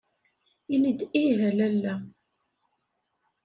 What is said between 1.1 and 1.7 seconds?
ih a